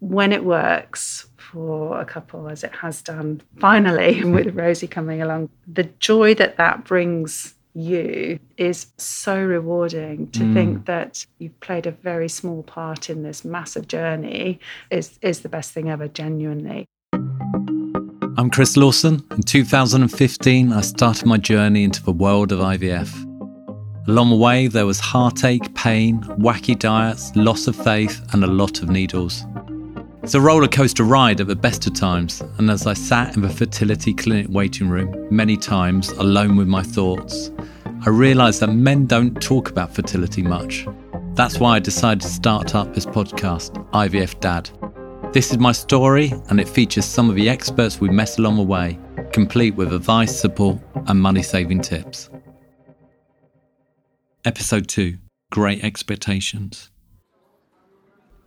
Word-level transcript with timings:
when 0.00 0.32
it 0.32 0.44
works 0.44 1.28
for 1.36 2.00
a 2.00 2.04
couple, 2.04 2.48
as 2.48 2.64
it 2.64 2.74
has 2.74 3.02
done 3.02 3.40
finally 3.58 4.24
with 4.36 4.54
Rosie 4.54 4.88
coming 4.88 5.22
along, 5.22 5.50
the 5.66 5.84
joy 6.00 6.34
that 6.34 6.56
that 6.56 6.84
brings 6.84 7.54
you 7.74 8.38
is 8.56 8.88
so 8.96 9.40
rewarding 9.40 10.28
to 10.32 10.40
mm. 10.40 10.54
think 10.54 10.86
that 10.86 11.24
you've 11.38 11.58
played 11.60 11.86
a 11.86 11.92
very 11.92 12.28
small 12.28 12.64
part 12.64 13.08
in 13.08 13.22
this 13.22 13.44
massive 13.44 13.86
journey 13.86 14.58
is 14.90 15.20
is 15.22 15.42
the 15.42 15.48
best 15.48 15.70
thing 15.70 15.88
ever 15.88 16.08
genuinely 16.08 16.84
I'm 18.40 18.48
Chris 18.48 18.76
Lawson. 18.76 19.22
In 19.32 19.42
2015, 19.42 20.72
I 20.72 20.80
started 20.80 21.26
my 21.26 21.36
journey 21.36 21.84
into 21.84 22.02
the 22.02 22.10
world 22.10 22.52
of 22.52 22.60
IVF. 22.60 23.12
Along 24.08 24.30
the 24.30 24.36
way, 24.36 24.66
there 24.66 24.86
was 24.86 24.98
heartache, 24.98 25.74
pain, 25.74 26.22
wacky 26.38 26.78
diets, 26.78 27.36
loss 27.36 27.66
of 27.66 27.76
faith, 27.76 28.18
and 28.32 28.42
a 28.42 28.46
lot 28.46 28.82
of 28.82 28.88
needles. 28.88 29.44
It's 30.22 30.34
a 30.34 30.40
roller 30.40 30.68
coaster 30.68 31.02
ride 31.04 31.40
at 31.40 31.46
the 31.46 31.56
best 31.56 31.86
of 31.86 31.94
times, 31.94 32.42
and 32.58 32.70
as 32.70 32.86
I 32.86 32.92
sat 32.92 33.36
in 33.36 33.42
the 33.42 33.48
fertility 33.48 34.12
clinic 34.12 34.48
waiting 34.50 34.90
room, 34.90 35.26
many 35.30 35.56
times 35.56 36.10
alone 36.10 36.56
with 36.56 36.68
my 36.68 36.82
thoughts, 36.82 37.50
I 38.04 38.10
realised 38.10 38.60
that 38.60 38.68
men 38.68 39.06
don't 39.06 39.40
talk 39.40 39.70
about 39.70 39.94
fertility 39.94 40.42
much. 40.42 40.86
That's 41.32 41.58
why 41.58 41.76
I 41.76 41.78
decided 41.78 42.20
to 42.20 42.28
start 42.28 42.74
up 42.74 42.94
this 42.94 43.06
podcast, 43.06 43.72
IVF 43.92 44.38
Dad. 44.40 44.70
This 45.32 45.52
is 45.52 45.58
my 45.58 45.72
story, 45.72 46.34
and 46.50 46.60
it 46.60 46.68
features 46.68 47.06
some 47.06 47.30
of 47.30 47.34
the 47.34 47.48
experts 47.48 47.98
we 47.98 48.10
met 48.10 48.38
along 48.38 48.56
the 48.56 48.62
way, 48.62 48.98
complete 49.32 49.74
with 49.74 49.90
advice, 49.90 50.38
support, 50.38 50.78
and 51.06 51.18
money 51.18 51.42
saving 51.42 51.80
tips. 51.80 52.28
Episode 54.44 54.86
2 54.86 55.16
Great 55.50 55.82
Expectations. 55.82 56.90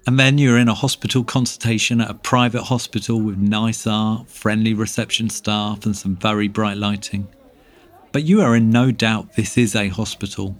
And 0.05 0.19
then 0.19 0.37
you're 0.37 0.57
in 0.57 0.67
a 0.67 0.73
hospital 0.73 1.23
consultation 1.23 2.01
at 2.01 2.09
a 2.09 2.15
private 2.15 2.63
hospital 2.63 3.21
with 3.21 3.37
nice 3.37 3.87
art, 3.87 4.27
friendly 4.27 4.73
reception 4.73 5.29
staff, 5.29 5.85
and 5.85 5.95
some 5.95 6.17
very 6.17 6.49
bright 6.49 6.77
lighting. 6.77 7.27
But 8.11 8.23
you 8.23 8.41
are 8.41 8.55
in 8.55 8.69
no 8.69 8.91
doubt 8.91 9.33
this 9.33 9.57
is 9.57 9.75
a 9.75 9.87
hospital. 9.87 10.57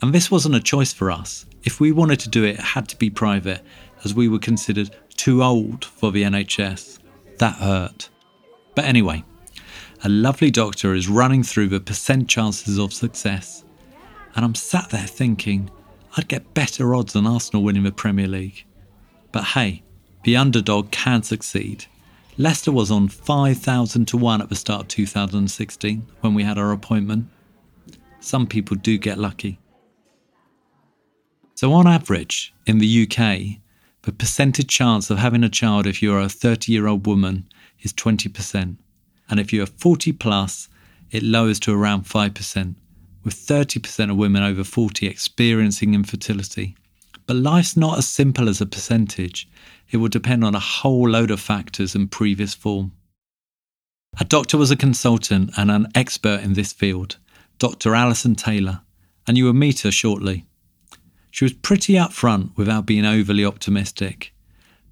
And 0.00 0.14
this 0.14 0.30
wasn't 0.30 0.54
a 0.54 0.60
choice 0.60 0.92
for 0.92 1.10
us. 1.10 1.44
If 1.64 1.80
we 1.80 1.92
wanted 1.92 2.20
to 2.20 2.30
do 2.30 2.44
it, 2.44 2.58
it 2.58 2.60
had 2.60 2.88
to 2.88 2.96
be 2.96 3.10
private, 3.10 3.62
as 4.04 4.14
we 4.14 4.26
were 4.26 4.38
considered 4.38 4.96
too 5.16 5.42
old 5.42 5.84
for 5.84 6.10
the 6.10 6.22
NHS. 6.22 6.98
That 7.38 7.56
hurt. 7.56 8.08
But 8.74 8.86
anyway, 8.86 9.22
a 10.02 10.08
lovely 10.08 10.50
doctor 10.50 10.94
is 10.94 11.08
running 11.08 11.42
through 11.42 11.68
the 11.68 11.80
percent 11.80 12.28
chances 12.28 12.78
of 12.78 12.94
success. 12.94 13.64
And 14.34 14.46
I'm 14.46 14.54
sat 14.54 14.88
there 14.88 15.06
thinking, 15.06 15.70
I'd 16.16 16.28
get 16.28 16.54
better 16.54 16.94
odds 16.94 17.12
than 17.12 17.26
Arsenal 17.26 17.62
winning 17.62 17.84
the 17.84 17.92
Premier 17.92 18.26
League. 18.26 18.64
But 19.32 19.44
hey, 19.44 19.82
the 20.24 20.36
underdog 20.36 20.90
can 20.90 21.22
succeed. 21.22 21.86
Leicester 22.36 22.72
was 22.72 22.90
on 22.90 23.08
5,000 23.08 24.06
to 24.06 24.16
1 24.16 24.42
at 24.42 24.48
the 24.48 24.54
start 24.54 24.82
of 24.82 24.88
2016 24.88 26.06
when 26.20 26.34
we 26.34 26.42
had 26.42 26.58
our 26.58 26.72
appointment. 26.72 27.26
Some 28.20 28.46
people 28.46 28.76
do 28.76 28.98
get 28.98 29.18
lucky. 29.18 29.58
So, 31.54 31.72
on 31.72 31.86
average, 31.86 32.54
in 32.66 32.78
the 32.78 33.02
UK, 33.02 33.60
the 34.02 34.12
percentage 34.12 34.68
chance 34.68 35.10
of 35.10 35.18
having 35.18 35.44
a 35.44 35.50
child 35.50 35.86
if 35.86 36.02
you're 36.02 36.20
a 36.20 36.28
30 36.28 36.72
year 36.72 36.86
old 36.86 37.06
woman 37.06 37.46
is 37.80 37.92
20%. 37.92 38.76
And 39.28 39.38
if 39.40 39.52
you're 39.52 39.66
40 39.66 40.12
plus, 40.12 40.68
it 41.10 41.22
lowers 41.22 41.60
to 41.60 41.72
around 41.74 42.04
5% 42.04 42.74
with 43.22 43.34
30% 43.34 44.10
of 44.10 44.16
women 44.16 44.42
over 44.42 44.64
40 44.64 45.06
experiencing 45.06 45.94
infertility. 45.94 46.76
But 47.26 47.36
life's 47.36 47.76
not 47.76 47.98
as 47.98 48.08
simple 48.08 48.48
as 48.48 48.60
a 48.60 48.66
percentage. 48.66 49.48
It 49.90 49.98
will 49.98 50.08
depend 50.08 50.44
on 50.44 50.54
a 50.54 50.60
whole 50.60 51.08
load 51.08 51.30
of 51.30 51.40
factors 51.40 51.94
and 51.94 52.10
previous 52.10 52.54
form. 52.54 52.92
A 54.18 54.24
doctor 54.24 54.58
was 54.58 54.70
a 54.70 54.76
consultant 54.76 55.52
and 55.56 55.70
an 55.70 55.86
expert 55.94 56.40
in 56.42 56.54
this 56.54 56.72
field, 56.72 57.18
Dr. 57.58 57.94
Alison 57.94 58.34
Taylor, 58.34 58.80
and 59.26 59.38
you 59.38 59.44
will 59.44 59.52
meet 59.52 59.80
her 59.80 59.92
shortly. 59.92 60.44
She 61.30 61.44
was 61.44 61.52
pretty 61.52 61.94
upfront 61.94 62.56
without 62.56 62.86
being 62.86 63.04
overly 63.04 63.44
optimistic. 63.44 64.34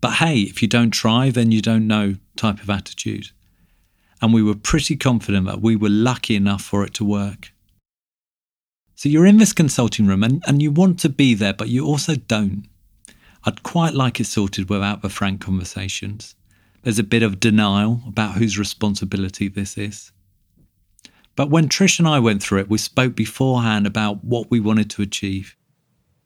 But 0.01 0.15
hey, 0.15 0.43
if 0.43 0.63
you 0.63 0.69
don't 0.69 0.93
try, 0.93 1.31
then 1.31 1.51
you 1.51 1.61
don't 1.61 1.89
know 1.89 2.17
type 2.37 2.63
of 2.63 2.71
attitude. 2.71 3.31
And 4.23 4.33
we 4.33 4.43
were 4.43 4.55
pretty 4.55 4.97
confident 4.97 5.47
that 5.47 5.61
we 5.61 5.75
were 5.75 5.89
lucky 5.89 6.37
enough 6.37 6.63
for 6.63 6.85
it 6.85 6.95
to 6.95 7.05
work. 7.05 7.53
So 8.99 9.09
you're 9.09 9.27
in 9.27 9.37
this 9.37 9.53
consulting 9.53 10.09
room 10.09 10.25
and, 10.25 10.43
and 10.49 10.61
you 10.61 10.73
want 10.73 10.99
to 10.99 11.09
be 11.09 11.33
there, 11.33 11.53
but 11.53 11.69
you 11.69 11.87
also 11.87 12.17
don't. 12.17 12.67
I'd 13.45 13.63
quite 13.63 13.95
like 13.95 14.19
it 14.19 14.25
sorted 14.25 14.69
without 14.69 15.03
the 15.03 15.09
frank 15.09 15.41
conversations. 15.41 16.35
There's 16.83 16.99
a 16.99 17.05
bit 17.05 17.23
of 17.23 17.39
denial 17.39 18.03
about 18.09 18.35
whose 18.35 18.59
responsibility 18.59 19.47
this 19.47 19.79
is. 19.79 20.11
But 21.37 21.49
when 21.49 21.69
Trish 21.69 22.01
and 22.01 22.09
I 22.09 22.19
went 22.19 22.43
through 22.43 22.59
it, 22.59 22.69
we 22.69 22.79
spoke 22.79 23.15
beforehand 23.15 23.87
about 23.87 24.25
what 24.25 24.51
we 24.51 24.59
wanted 24.59 24.91
to 24.91 25.03
achieve. 25.03 25.55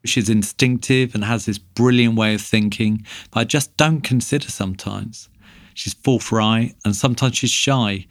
She's 0.07 0.31
instinctive 0.31 1.15
and 1.15 1.25
has 1.25 1.45
this 1.45 1.59
brilliant 1.59 2.17
way 2.17 2.35
of 2.35 2.41
thinking 2.41 3.05
that 3.33 3.41
I 3.41 3.45
just 3.45 3.77
don't 3.77 4.01
consider 4.01 4.49
sometimes. 4.49 5.29
She's 5.75 5.93
forthright 5.93 6.75
and 6.87 6.97
sometimes 6.97 7.37
she's 7.37 7.51
shy, 7.51 8.07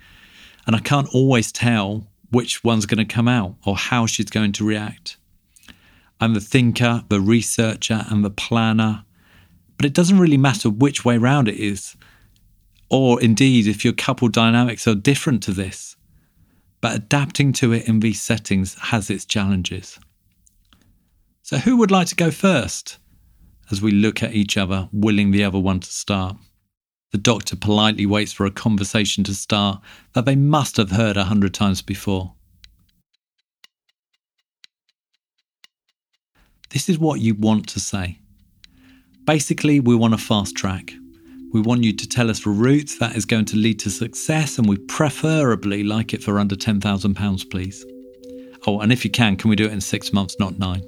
and 0.68 0.76
I 0.76 0.80
can't 0.82 1.10
always 1.16 1.52
tell 1.52 2.11
which 2.32 2.64
one's 2.64 2.86
going 2.86 3.06
to 3.06 3.14
come 3.14 3.28
out 3.28 3.56
or 3.66 3.76
how 3.76 4.06
she's 4.06 4.30
going 4.30 4.52
to 4.54 4.66
react. 4.66 5.18
I'm 6.20 6.34
the 6.34 6.40
thinker, 6.40 7.04
the 7.10 7.20
researcher, 7.20 8.06
and 8.10 8.24
the 8.24 8.30
planner. 8.30 9.04
But 9.78 9.86
it 9.86 9.94
doesn't 9.94 10.20
really 10.20 10.38
matter 10.38 10.70
which 10.70 11.04
way 11.04 11.18
round 11.18 11.48
it 11.48 11.58
is, 11.58 11.96
or 12.90 13.22
indeed 13.22 13.68
if 13.68 13.84
your 13.84 13.94
couple 13.94 14.28
dynamics 14.28 14.88
are 14.88 14.96
different 14.96 15.42
to 15.44 15.52
this. 15.52 15.96
But 16.80 16.96
adapting 16.96 17.54
to 17.54 17.74
it 17.74 17.88
in 17.88 18.00
these 18.00 18.22
settings 18.22 18.76
has 18.76 19.10
its 19.10 19.26
challenges. 19.26 20.00
So, 21.42 21.58
who 21.58 21.78
would 21.78 21.92
like 21.92 22.08
to 22.08 22.16
go 22.16 22.32
first? 22.32 22.98
As 23.72 23.82
we 23.82 23.92
look 23.92 24.22
at 24.22 24.36
each 24.36 24.58
other, 24.58 24.90
willing 24.92 25.32
the 25.32 25.44
other 25.44 25.60
one 25.60 25.80
to 25.80 25.92
start. 25.92 26.38
The 27.12 27.18
doctor 27.18 27.56
politely 27.56 28.06
waits 28.06 28.32
for 28.32 28.46
a 28.46 28.52
conversation 28.52 29.24
to 29.26 29.36
start 29.36 29.82
that 30.14 30.26
they 30.26 30.36
must 30.36 30.78
have 30.78 30.92
heard 30.92 31.18
a 31.18 31.26
hundred 31.26 31.54
times 31.54 31.82
before. 31.82 32.34
This 36.70 36.88
is 36.88 36.98
what 36.98 37.20
you 37.20 37.36
want 37.36 37.68
to 37.70 37.82
say. 37.82 38.20
Basically, 39.26 39.82
we 39.82 39.94
want 39.94 40.14
a 40.14 40.18
fast 40.18 40.56
track. 40.56 40.94
We 41.52 41.60
want 41.60 41.84
you 41.84 41.92
to 41.92 42.08
tell 42.08 42.30
us 42.30 42.46
the 42.46 42.50
route 42.50 42.96
that 43.02 43.18
is 43.18 43.26
going 43.26 43.44
to 43.46 43.58
lead 43.58 43.78
to 43.80 43.90
success, 43.90 44.58
and 44.58 44.70
we 44.70 44.78
preferably 44.78 45.84
like 45.84 46.14
it 46.14 46.24
for 46.24 46.40
under 46.40 46.56
£10,000, 46.56 47.50
please. 47.52 47.86
Oh, 48.66 48.80
and 48.80 48.94
if 48.94 49.04
you 49.04 49.12
can, 49.12 49.36
can 49.36 49.50
we 49.50 49.58
do 49.58 49.66
it 49.66 49.74
in 49.74 49.82
six 49.82 50.14
months, 50.14 50.40
not 50.40 50.60
nine? 50.60 50.82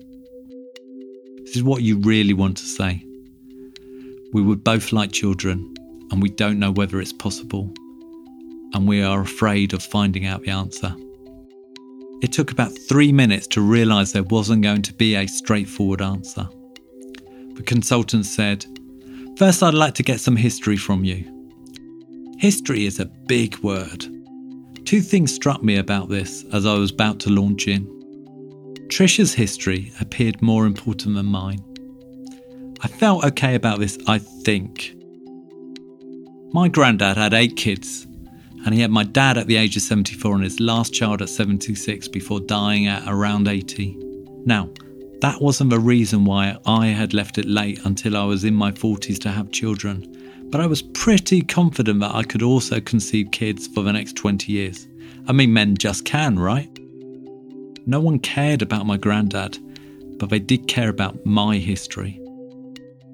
This 1.43 1.57
is 1.57 1.63
what 1.63 1.81
you 1.81 1.97
really 1.97 2.33
want 2.33 2.55
to 2.57 2.65
say. 2.65 3.03
We 4.31 4.41
would 4.41 4.63
both 4.63 4.93
like 4.93 5.11
children, 5.11 5.72
and 6.13 6.21
we 6.21 6.29
don't 6.29 6.59
know 6.59 6.69
whether 6.69 7.01
it's 7.01 7.11
possible, 7.11 7.73
and 8.75 8.87
we 8.87 9.01
are 9.01 9.21
afraid 9.21 9.73
of 9.73 9.81
finding 9.81 10.27
out 10.27 10.43
the 10.43 10.51
answer. 10.51 10.95
It 12.21 12.31
took 12.31 12.51
about 12.51 12.77
three 12.87 13.11
minutes 13.11 13.47
to 13.47 13.61
realise 13.61 14.11
there 14.11 14.21
wasn't 14.21 14.61
going 14.61 14.83
to 14.83 14.93
be 14.93 15.15
a 15.15 15.25
straightforward 15.25 16.03
answer. 16.03 16.47
The 17.55 17.63
consultant 17.65 18.27
said, 18.27 18.63
First, 19.37 19.63
I'd 19.63 19.73
like 19.73 19.95
to 19.95 20.03
get 20.03 20.19
some 20.19 20.35
history 20.35 20.77
from 20.77 21.03
you. 21.03 21.25
History 22.37 22.85
is 22.85 22.99
a 22.99 23.05
big 23.05 23.57
word. 23.63 24.05
Two 24.85 25.01
things 25.01 25.33
struck 25.33 25.63
me 25.63 25.77
about 25.77 26.09
this 26.09 26.45
as 26.53 26.67
I 26.67 26.75
was 26.75 26.91
about 26.91 27.19
to 27.21 27.31
launch 27.31 27.67
in. 27.67 27.87
Trish's 28.89 29.33
history 29.33 29.91
appeared 29.99 30.43
more 30.43 30.67
important 30.67 31.15
than 31.15 31.25
mine. 31.25 31.63
I 32.81 32.87
felt 32.87 33.25
okay 33.25 33.55
about 33.55 33.79
this, 33.79 33.97
I 34.05 34.19
think, 34.19 34.93
my 36.53 36.67
granddad 36.67 37.17
had 37.17 37.33
eight 37.33 37.57
kids, 37.57 38.05
and 38.63 38.75
he 38.75 38.81
had 38.81 38.91
my 38.91 39.03
dad 39.03 39.39
at 39.39 39.47
the 39.47 39.55
age 39.55 39.75
of 39.75 39.81
74 39.81 40.35
and 40.35 40.43
his 40.43 40.59
last 40.59 40.93
child 40.93 41.23
at 41.23 41.29
76 41.29 42.07
before 42.09 42.39
dying 42.39 42.85
at 42.85 43.03
around 43.07 43.47
80. 43.47 43.97
Now, 44.45 44.69
that 45.21 45.41
wasn't 45.41 45.71
the 45.71 45.79
reason 45.79 46.25
why 46.25 46.55
I 46.67 46.87
had 46.87 47.15
left 47.15 47.39
it 47.39 47.45
late 47.45 47.79
until 47.85 48.15
I 48.15 48.23
was 48.25 48.43
in 48.43 48.53
my 48.53 48.71
40s 48.71 49.19
to 49.21 49.31
have 49.31 49.51
children, 49.51 50.47
but 50.51 50.61
I 50.61 50.67
was 50.67 50.83
pretty 50.83 51.41
confident 51.41 52.01
that 52.01 52.13
I 52.13 52.21
could 52.21 52.43
also 52.43 52.79
conceive 52.79 53.31
kids 53.31 53.65
for 53.65 53.81
the 53.81 53.93
next 53.93 54.15
20 54.15 54.51
years. 54.51 54.87
I 55.27 55.31
mean, 55.31 55.53
men 55.53 55.75
just 55.75 56.05
can, 56.05 56.37
right? 56.37 56.69
No 57.87 57.99
one 57.99 58.19
cared 58.19 58.61
about 58.61 58.85
my 58.85 58.97
granddad, 58.97 59.57
but 60.19 60.29
they 60.29 60.39
did 60.39 60.67
care 60.67 60.89
about 60.89 61.25
my 61.25 61.57
history. 61.57 62.19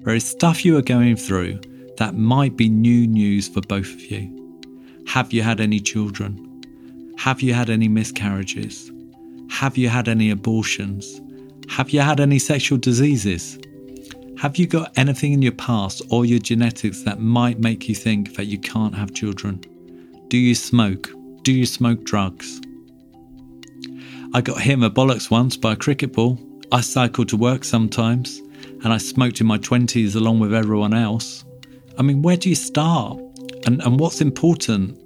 There 0.02 0.14
is 0.14 0.26
stuff 0.26 0.62
you 0.62 0.76
are 0.76 0.82
going 0.82 1.16
through 1.16 1.60
that 2.00 2.14
might 2.14 2.56
be 2.56 2.70
new 2.70 3.06
news 3.06 3.46
for 3.46 3.60
both 3.60 3.92
of 3.92 4.00
you. 4.10 4.22
Have 5.06 5.34
you 5.34 5.42
had 5.42 5.60
any 5.60 5.78
children? 5.78 6.62
Have 7.18 7.42
you 7.42 7.52
had 7.52 7.68
any 7.68 7.88
miscarriages? 7.88 8.90
Have 9.50 9.76
you 9.76 9.90
had 9.90 10.08
any 10.08 10.30
abortions? 10.30 11.20
Have 11.68 11.90
you 11.90 12.00
had 12.00 12.18
any 12.18 12.38
sexual 12.38 12.78
diseases? 12.78 13.58
Have 14.38 14.56
you 14.56 14.66
got 14.66 14.96
anything 14.96 15.34
in 15.34 15.42
your 15.42 15.52
past 15.52 16.00
or 16.08 16.24
your 16.24 16.38
genetics 16.38 17.02
that 17.02 17.20
might 17.20 17.60
make 17.60 17.86
you 17.86 17.94
think 17.94 18.34
that 18.36 18.46
you 18.46 18.58
can't 18.58 18.94
have 18.94 19.12
children? 19.12 19.60
Do 20.28 20.38
you 20.38 20.54
smoke? 20.54 21.10
Do 21.42 21.52
you 21.52 21.66
smoke 21.66 22.04
drugs? 22.04 22.62
I 24.32 24.40
got 24.40 24.62
hit 24.62 24.72
in 24.72 24.80
the 24.80 24.90
bollocks 24.90 25.30
once 25.30 25.54
by 25.58 25.74
a 25.74 25.76
cricket 25.76 26.14
ball. 26.14 26.38
I 26.72 26.80
cycled 26.80 27.28
to 27.28 27.36
work 27.36 27.62
sometimes, 27.62 28.38
and 28.82 28.90
I 28.90 28.96
smoked 28.96 29.42
in 29.42 29.46
my 29.46 29.58
20s 29.58 30.16
along 30.16 30.38
with 30.38 30.54
everyone 30.54 30.94
else. 30.94 31.44
I 32.00 32.02
mean, 32.02 32.22
where 32.22 32.38
do 32.38 32.48
you 32.48 32.54
start? 32.54 33.18
And, 33.66 33.82
and 33.82 34.00
what's 34.00 34.22
important? 34.22 34.98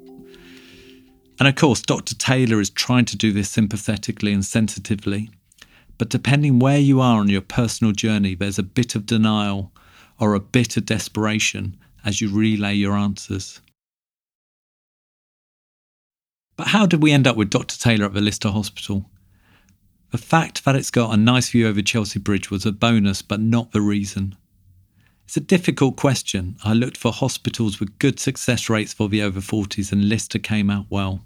And 1.41 1.49
of 1.49 1.57
course, 1.57 1.83
Dr. 1.83 2.15
Taylor 2.15 2.61
is 2.61 2.71
trying 2.71 3.05
to 3.07 3.17
do 3.17 3.33
this 3.33 3.51
sympathetically 3.51 4.33
and 4.33 4.45
sensitively. 4.45 5.29
But 5.99 6.09
depending 6.09 6.61
where 6.61 6.79
you 6.79 7.01
are 7.01 7.19
on 7.19 7.29
your 7.29 7.41
personal 7.41 7.93
journey, 7.93 8.37
there's 8.37 8.61
a 8.61 8.63
bit 8.63 8.95
of 8.95 9.07
denial 9.07 9.73
or 10.21 10.35
a 10.35 10.41
bit 10.41 10.77
of 10.77 10.87
desperation 10.87 11.77
as 12.05 12.21
you 12.21 12.31
relay 12.31 12.75
your 12.75 12.95
answers. 12.95 13.61
But 16.57 16.69
how 16.69 16.87
did 16.87 17.03
we 17.03 17.11
end 17.11 17.27
up 17.27 17.37
with 17.37 17.51
Dr. 17.51 17.77
Taylor 17.77 18.05
at 18.05 18.15
the 18.15 18.21
Lister 18.21 18.51
Hospital? 18.51 19.11
The 20.13 20.19
fact 20.19 20.65
that 20.65 20.77
it's 20.77 20.93
got 20.93 21.13
a 21.13 21.17
nice 21.17 21.49
view 21.49 21.67
over 21.67 21.83
Chelsea 21.83 22.21
Bridge 22.21 22.53
was 22.53 22.65
a 22.65 22.71
bonus, 22.71 23.21
but 23.21 23.41
not 23.41 23.73
the 23.73 23.81
reason. 23.81 24.37
It's 25.25 25.37
a 25.37 25.41
difficult 25.41 25.97
question. 25.97 26.57
I 26.65 26.75
looked 26.75 26.97
for 26.97 27.11
hospitals 27.11 27.81
with 27.81 27.99
good 27.99 28.21
success 28.21 28.69
rates 28.69 28.93
for 28.93 29.09
the 29.09 29.23
over 29.23 29.41
40s, 29.41 29.91
and 29.91 30.09
Lister 30.09 30.39
came 30.39 30.71
out 30.71 30.87
well. 30.91 31.25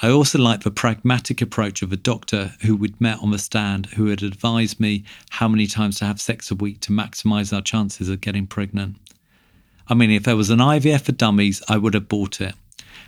I 0.00 0.08
also 0.08 0.38
liked 0.38 0.64
the 0.64 0.70
pragmatic 0.70 1.40
approach 1.40 1.82
of 1.82 1.92
a 1.92 1.96
doctor 1.96 2.54
who 2.62 2.74
we'd 2.74 3.00
met 3.00 3.18
on 3.20 3.30
the 3.30 3.38
stand 3.38 3.86
who 3.86 4.06
had 4.06 4.22
advised 4.22 4.80
me 4.80 5.04
how 5.30 5.46
many 5.46 5.66
times 5.66 5.98
to 5.98 6.06
have 6.06 6.20
sex 6.20 6.50
a 6.50 6.54
week 6.54 6.80
to 6.80 6.90
maximise 6.90 7.52
our 7.52 7.62
chances 7.62 8.08
of 8.08 8.20
getting 8.20 8.46
pregnant. 8.46 8.96
I 9.88 9.94
mean, 9.94 10.10
if 10.10 10.24
there 10.24 10.36
was 10.36 10.50
an 10.50 10.58
IVF 10.58 11.02
for 11.02 11.12
dummies, 11.12 11.62
I 11.68 11.76
would 11.76 11.94
have 11.94 12.08
bought 12.08 12.40
it. 12.40 12.54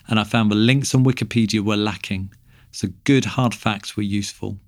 And 0.06 0.20
I 0.20 0.24
found 0.24 0.50
the 0.50 0.56
links 0.56 0.94
on 0.94 1.04
Wikipedia 1.04 1.60
were 1.60 1.76
lacking, 1.76 2.32
so 2.70 2.88
good 3.04 3.24
hard 3.24 3.54
facts 3.54 3.96
were 3.96 4.02
useful. 4.02 4.58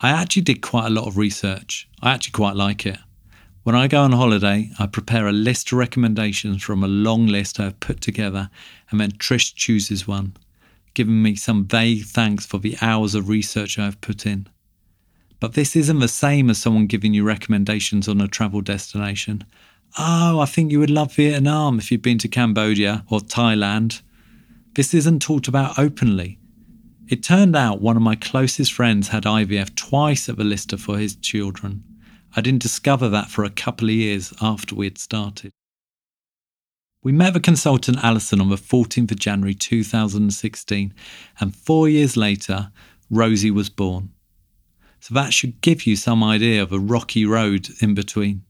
I 0.00 0.10
actually 0.10 0.42
did 0.42 0.62
quite 0.62 0.86
a 0.86 0.90
lot 0.90 1.06
of 1.06 1.16
research. 1.16 1.88
I 2.02 2.12
actually 2.12 2.32
quite 2.32 2.56
like 2.56 2.84
it. 2.84 2.98
When 3.68 3.76
I 3.76 3.86
go 3.86 4.00
on 4.00 4.12
holiday, 4.12 4.70
I 4.78 4.86
prepare 4.86 5.28
a 5.28 5.32
list 5.32 5.72
of 5.72 5.78
recommendations 5.78 6.62
from 6.62 6.82
a 6.82 6.88
long 6.88 7.26
list 7.26 7.60
I 7.60 7.64
have 7.64 7.80
put 7.80 8.00
together, 8.00 8.48
and 8.90 8.98
then 8.98 9.10
Trish 9.10 9.54
chooses 9.54 10.08
one, 10.08 10.34
giving 10.94 11.22
me 11.22 11.34
some 11.34 11.66
vague 11.66 12.06
thanks 12.06 12.46
for 12.46 12.56
the 12.56 12.78
hours 12.80 13.14
of 13.14 13.28
research 13.28 13.78
I 13.78 13.84
have 13.84 14.00
put 14.00 14.24
in. 14.24 14.48
But 15.38 15.52
this 15.52 15.76
isn't 15.76 15.98
the 15.98 16.08
same 16.08 16.48
as 16.48 16.56
someone 16.56 16.86
giving 16.86 17.12
you 17.12 17.24
recommendations 17.24 18.08
on 18.08 18.22
a 18.22 18.26
travel 18.26 18.62
destination. 18.62 19.44
Oh, 19.98 20.40
I 20.40 20.46
think 20.46 20.72
you 20.72 20.80
would 20.80 20.88
love 20.88 21.14
Vietnam 21.14 21.78
if 21.78 21.92
you've 21.92 22.00
been 22.00 22.16
to 22.20 22.28
Cambodia 22.28 23.04
or 23.10 23.20
Thailand. 23.20 24.00
This 24.76 24.94
isn't 24.94 25.20
talked 25.20 25.46
about 25.46 25.78
openly. 25.78 26.38
It 27.06 27.22
turned 27.22 27.54
out 27.54 27.82
one 27.82 27.98
of 27.98 28.02
my 28.02 28.14
closest 28.14 28.72
friends 28.72 29.08
had 29.08 29.24
IVF 29.24 29.74
twice 29.74 30.26
at 30.30 30.38
the 30.38 30.44
Lister 30.44 30.78
for 30.78 30.96
his 30.96 31.16
children. 31.16 31.84
I 32.36 32.40
didn't 32.40 32.62
discover 32.62 33.08
that 33.08 33.28
for 33.28 33.44
a 33.44 33.50
couple 33.50 33.88
of 33.88 33.94
years 33.94 34.32
after 34.40 34.74
we 34.74 34.86
had 34.86 34.98
started. 34.98 35.52
We 37.02 37.12
met 37.12 37.32
the 37.32 37.40
consultant 37.40 37.98
Alison 38.02 38.40
on 38.40 38.50
the 38.50 38.56
14th 38.56 39.12
of 39.12 39.18
January 39.18 39.54
2016, 39.54 40.92
and 41.40 41.56
four 41.56 41.88
years 41.88 42.16
later, 42.16 42.70
Rosie 43.08 43.50
was 43.50 43.70
born. 43.70 44.10
So 45.00 45.14
that 45.14 45.32
should 45.32 45.60
give 45.60 45.86
you 45.86 45.96
some 45.96 46.24
idea 46.24 46.62
of 46.62 46.72
a 46.72 46.78
rocky 46.78 47.24
road 47.24 47.68
in 47.80 47.94
between. 47.94 48.42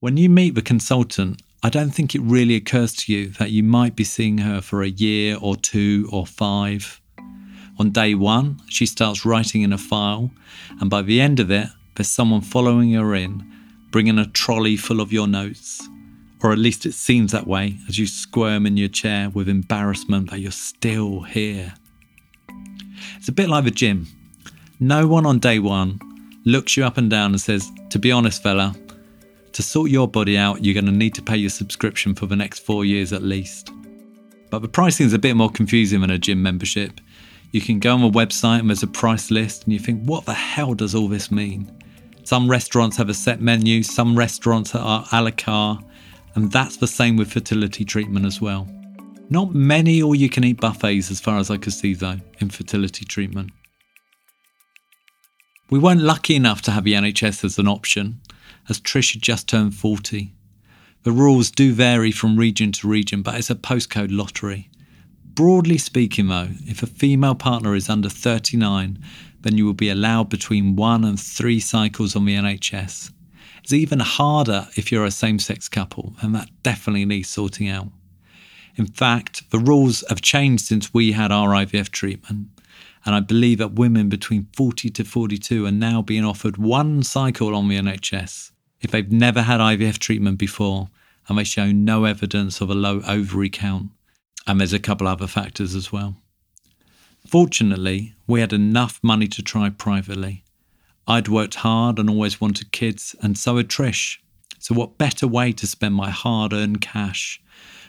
When 0.00 0.16
you 0.16 0.28
meet 0.28 0.54
the 0.54 0.62
consultant, 0.62 1.40
I 1.62 1.70
don't 1.70 1.90
think 1.90 2.14
it 2.14 2.20
really 2.20 2.54
occurs 2.54 2.92
to 2.96 3.12
you 3.12 3.28
that 3.38 3.50
you 3.50 3.62
might 3.62 3.96
be 3.96 4.04
seeing 4.04 4.38
her 4.38 4.60
for 4.60 4.82
a 4.82 4.88
year 4.88 5.38
or 5.40 5.56
two 5.56 6.08
or 6.12 6.26
five. 6.26 7.00
On 7.78 7.90
day 7.90 8.14
one, 8.14 8.60
she 8.68 8.84
starts 8.84 9.24
writing 9.24 9.62
in 9.62 9.72
a 9.72 9.78
file, 9.78 10.30
and 10.80 10.90
by 10.90 11.02
the 11.02 11.20
end 11.20 11.40
of 11.40 11.50
it, 11.50 11.68
there's 11.94 12.10
someone 12.10 12.40
following 12.40 12.92
her 12.92 13.14
in, 13.14 13.44
bringing 13.90 14.18
a 14.18 14.26
trolley 14.26 14.76
full 14.76 15.00
of 15.00 15.12
your 15.12 15.26
notes. 15.26 15.86
Or 16.42 16.52
at 16.52 16.58
least 16.58 16.86
it 16.86 16.94
seems 16.94 17.30
that 17.32 17.46
way 17.46 17.76
as 17.88 17.98
you 17.98 18.06
squirm 18.06 18.66
in 18.66 18.76
your 18.76 18.88
chair 18.88 19.30
with 19.30 19.48
embarrassment 19.48 20.30
that 20.30 20.40
you're 20.40 20.50
still 20.50 21.20
here. 21.20 21.74
It's 23.16 23.28
a 23.28 23.32
bit 23.32 23.48
like 23.48 23.64
the 23.64 23.70
gym. 23.70 24.08
No 24.80 25.06
one 25.06 25.26
on 25.26 25.38
day 25.38 25.58
one 25.58 26.00
looks 26.44 26.76
you 26.76 26.84
up 26.84 26.96
and 26.96 27.08
down 27.08 27.30
and 27.30 27.40
says, 27.40 27.70
To 27.90 27.98
be 27.98 28.10
honest, 28.10 28.42
fella, 28.42 28.74
to 29.52 29.62
sort 29.62 29.90
your 29.90 30.08
body 30.08 30.36
out, 30.36 30.64
you're 30.64 30.74
going 30.74 30.86
to 30.86 30.92
need 30.92 31.14
to 31.14 31.22
pay 31.22 31.36
your 31.36 31.50
subscription 31.50 32.14
for 32.14 32.26
the 32.26 32.36
next 32.36 32.60
four 32.60 32.84
years 32.84 33.12
at 33.12 33.22
least. 33.22 33.70
But 34.50 34.62
the 34.62 34.68
pricing 34.68 35.06
is 35.06 35.12
a 35.12 35.18
bit 35.18 35.36
more 35.36 35.50
confusing 35.50 36.00
than 36.00 36.10
a 36.10 36.18
gym 36.18 36.42
membership. 36.42 37.00
You 37.52 37.60
can 37.60 37.78
go 37.78 37.94
on 37.94 38.02
a 38.02 38.10
website 38.10 38.60
and 38.60 38.70
there's 38.70 38.82
a 38.82 38.88
price 38.88 39.30
list, 39.30 39.64
and 39.64 39.72
you 39.72 39.78
think, 39.78 40.04
what 40.04 40.24
the 40.24 40.34
hell 40.34 40.74
does 40.74 40.94
all 40.94 41.08
this 41.08 41.30
mean? 41.30 41.70
Some 42.24 42.48
restaurants 42.48 42.96
have 42.96 43.08
a 43.08 43.14
set 43.14 43.40
menu, 43.40 43.82
some 43.82 44.16
restaurants 44.16 44.74
are 44.74 45.06
a 45.10 45.22
la 45.22 45.30
carte, 45.30 45.84
and 46.34 46.50
that's 46.52 46.76
the 46.76 46.86
same 46.86 47.16
with 47.16 47.32
fertility 47.32 47.84
treatment 47.84 48.26
as 48.26 48.40
well. 48.40 48.68
Not 49.28 49.54
many 49.54 50.02
all 50.02 50.14
you 50.14 50.28
can 50.28 50.44
eat 50.44 50.60
buffets, 50.60 51.10
as 51.10 51.20
far 51.20 51.38
as 51.38 51.50
I 51.50 51.56
could 51.56 51.72
see, 51.72 51.94
though, 51.94 52.18
in 52.38 52.50
fertility 52.50 53.04
treatment. 53.04 53.50
We 55.70 55.78
weren't 55.78 56.02
lucky 56.02 56.36
enough 56.36 56.62
to 56.62 56.70
have 56.70 56.84
the 56.84 56.92
NHS 56.92 57.44
as 57.44 57.58
an 57.58 57.66
option, 57.66 58.20
as 58.68 58.78
Trish 58.78 59.14
had 59.14 59.22
just 59.22 59.48
turned 59.48 59.74
40. 59.74 60.32
The 61.02 61.12
rules 61.12 61.50
do 61.50 61.72
vary 61.72 62.12
from 62.12 62.36
region 62.36 62.72
to 62.72 62.88
region, 62.88 63.22
but 63.22 63.34
it's 63.34 63.50
a 63.50 63.54
postcode 63.54 64.14
lottery. 64.16 64.68
Broadly 65.24 65.78
speaking, 65.78 66.28
though, 66.28 66.50
if 66.66 66.82
a 66.82 66.86
female 66.86 67.34
partner 67.34 67.74
is 67.74 67.88
under 67.88 68.10
39, 68.10 68.98
then 69.42 69.56
you 69.56 69.66
will 69.66 69.74
be 69.74 69.88
allowed 69.88 70.28
between 70.28 70.76
one 70.76 71.04
and 71.04 71.20
three 71.20 71.60
cycles 71.60 72.16
on 72.16 72.24
the 72.24 72.36
NHS. 72.36 73.12
It's 73.62 73.72
even 73.72 74.00
harder 74.00 74.68
if 74.76 74.90
you're 74.90 75.04
a 75.04 75.10
same 75.10 75.38
sex 75.38 75.68
couple, 75.68 76.14
and 76.20 76.34
that 76.34 76.48
definitely 76.62 77.04
needs 77.04 77.28
sorting 77.28 77.68
out. 77.68 77.88
In 78.76 78.86
fact, 78.86 79.48
the 79.50 79.58
rules 79.58 80.02
have 80.08 80.22
changed 80.22 80.64
since 80.64 80.94
we 80.94 81.12
had 81.12 81.30
our 81.30 81.50
IVF 81.50 81.90
treatment, 81.90 82.48
and 83.04 83.14
I 83.14 83.20
believe 83.20 83.58
that 83.58 83.74
women 83.74 84.08
between 84.08 84.48
40 84.56 84.90
to 84.90 85.04
42 85.04 85.66
are 85.66 85.72
now 85.72 86.02
being 86.02 86.24
offered 86.24 86.56
one 86.56 87.02
cycle 87.02 87.54
on 87.54 87.68
the 87.68 87.78
NHS 87.78 88.52
if 88.80 88.90
they've 88.90 89.12
never 89.12 89.42
had 89.42 89.60
IVF 89.60 89.98
treatment 89.98 90.38
before 90.38 90.88
and 91.28 91.38
they 91.38 91.44
show 91.44 91.70
no 91.70 92.04
evidence 92.04 92.60
of 92.60 92.68
a 92.68 92.74
low 92.74 93.00
ovary 93.06 93.48
count. 93.48 93.90
And 94.46 94.58
there's 94.58 94.72
a 94.72 94.80
couple 94.80 95.06
other 95.06 95.28
factors 95.28 95.74
as 95.74 95.92
well. 95.92 96.16
Fortunately, 97.32 98.14
we 98.26 98.40
had 98.40 98.52
enough 98.52 99.00
money 99.02 99.26
to 99.26 99.40
try 99.40 99.70
privately. 99.70 100.44
I'd 101.06 101.28
worked 101.28 101.54
hard 101.54 101.98
and 101.98 102.10
always 102.10 102.42
wanted 102.42 102.72
kids, 102.72 103.16
and 103.22 103.38
so 103.38 103.56
had 103.56 103.68
Trish. 103.68 104.18
So, 104.58 104.74
what 104.74 104.98
better 104.98 105.26
way 105.26 105.52
to 105.52 105.66
spend 105.66 105.94
my 105.94 106.10
hard 106.10 106.52
earned 106.52 106.82
cash? 106.82 107.40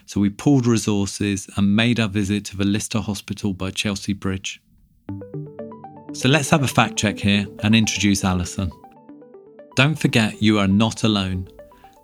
So, 0.06 0.18
we 0.18 0.30
pooled 0.30 0.66
resources 0.66 1.46
and 1.58 1.76
made 1.76 2.00
our 2.00 2.08
visit 2.08 2.46
to 2.46 2.56
the 2.56 2.64
Lister 2.64 3.00
Hospital 3.00 3.52
by 3.52 3.70
Chelsea 3.70 4.14
Bridge. 4.14 4.62
So, 6.14 6.30
let's 6.30 6.48
have 6.48 6.62
a 6.62 6.66
fact 6.66 6.96
check 6.96 7.18
here 7.18 7.46
and 7.58 7.76
introduce 7.76 8.24
Alison. 8.24 8.72
Don't 9.76 9.98
forget 9.98 10.40
you 10.40 10.58
are 10.58 10.66
not 10.66 11.04
alone. 11.04 11.48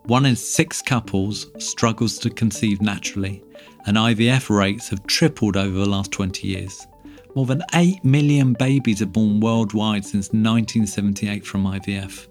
One 0.05 0.27
in 0.27 0.37
six 0.37 0.83
couples 0.83 1.47
struggles 1.57 2.19
to 2.19 2.29
conceive 2.29 2.83
naturally, 2.83 3.43
and 3.87 3.97
IVF 3.97 4.55
rates 4.55 4.91
have 4.91 5.07
tripled 5.07 5.57
over 5.57 5.79
the 5.79 5.89
last 5.89 6.13
20 6.13 6.47
years. 6.47 6.87
More 7.35 7.47
than 7.47 7.63
8 7.75 8.05
million 8.05 8.55
babies 8.55 9.01
are 9.03 9.07
born 9.07 9.41
worldwide 9.41 10.05
since 10.05 10.29
1978 10.29 11.47
from 11.47 11.65
IVF. 11.65 12.27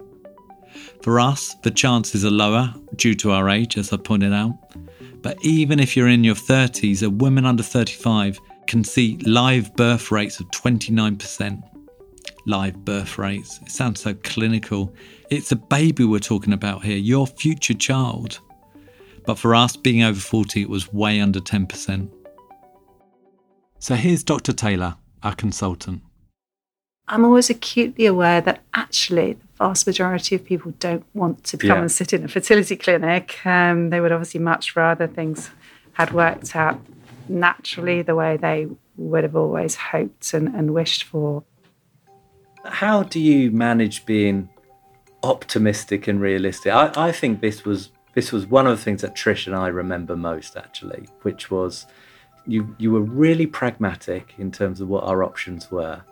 For 1.02 1.18
us, 1.18 1.54
the 1.62 1.70
chances 1.70 2.24
are 2.24 2.30
lower 2.30 2.74
due 2.96 3.14
to 3.16 3.30
our 3.30 3.48
age, 3.48 3.78
as 3.78 3.92
I 3.92 3.96
pointed 3.96 4.34
out. 4.34 4.54
But 5.22 5.38
even 5.42 5.80
if 5.80 5.96
you're 5.96 6.08
in 6.08 6.24
your 6.24 6.34
30s, 6.34 7.02
a 7.02 7.08
woman 7.08 7.46
under 7.46 7.62
35 7.62 8.38
can 8.66 8.84
see 8.84 9.16
live 9.24 9.74
birth 9.74 10.10
rates 10.10 10.38
of 10.38 10.50
29%. 10.50 11.62
Live 12.46 12.84
birth 12.84 13.18
rates. 13.18 13.58
It 13.62 13.70
sounds 13.70 14.00
so 14.00 14.14
clinical. 14.14 14.94
It's 15.30 15.52
a 15.52 15.56
baby 15.56 16.04
we're 16.04 16.20
talking 16.20 16.52
about 16.52 16.84
here, 16.84 16.96
your 16.96 17.26
future 17.26 17.74
child. 17.74 18.40
But 19.24 19.38
for 19.38 19.54
us, 19.54 19.76
being 19.76 20.02
over 20.02 20.20
40, 20.20 20.62
it 20.62 20.68
was 20.68 20.92
way 20.92 21.20
under 21.20 21.40
10%. 21.40 22.10
So 23.80 23.94
here's 23.94 24.22
Dr. 24.22 24.52
Taylor, 24.52 24.96
our 25.22 25.34
consultant. 25.34 26.02
I'm 27.08 27.24
always 27.24 27.50
acutely 27.50 28.06
aware 28.06 28.40
that 28.42 28.60
actually 28.74 29.32
the 29.32 29.46
vast 29.58 29.86
majority 29.86 30.36
of 30.36 30.44
people 30.44 30.72
don't 30.78 31.04
want 31.12 31.42
to 31.44 31.56
come 31.56 31.68
Yeah. 31.68 31.80
and 31.80 31.90
sit 31.90 32.12
in 32.12 32.24
a 32.24 32.28
fertility 32.28 32.76
clinic. 32.76 33.44
Um, 33.44 33.90
they 33.90 34.00
would 34.00 34.12
obviously 34.12 34.38
much 34.40 34.76
rather 34.76 35.06
things 35.08 35.50
had 35.94 36.12
worked 36.12 36.54
out 36.54 36.78
naturally 37.28 38.02
the 38.02 38.14
way 38.14 38.36
they 38.36 38.68
would 38.96 39.24
have 39.24 39.34
always 39.34 39.74
hoped 39.74 40.34
and, 40.34 40.54
and 40.54 40.72
wished 40.72 41.04
for. 41.04 41.42
How 42.64 43.02
do 43.02 43.18
you 43.18 43.50
manage 43.50 44.04
being 44.06 44.50
optimistic 45.22 46.08
and 46.08 46.20
realistic. 46.20 46.72
I, 46.72 46.92
I 46.96 47.12
think 47.12 47.40
this 47.40 47.64
was 47.64 47.90
this 48.14 48.32
was 48.32 48.46
one 48.46 48.66
of 48.66 48.76
the 48.76 48.82
things 48.82 49.02
that 49.02 49.14
Trish 49.14 49.46
and 49.46 49.54
I 49.54 49.68
remember 49.68 50.16
most 50.16 50.56
actually, 50.56 51.08
which 51.22 51.50
was 51.50 51.86
you 52.50 52.74
you 52.78 52.90
were 52.90 53.00
really 53.00 53.46
pragmatic 53.46 54.34
in 54.38 54.50
terms 54.50 54.80
of 54.80 54.88
what 54.88 55.04
our 55.04 55.22
options 55.22 55.70
were. 55.70 56.02